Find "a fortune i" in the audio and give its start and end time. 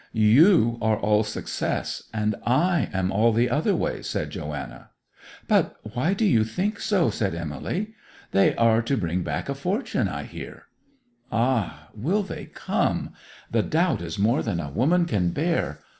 9.47-10.23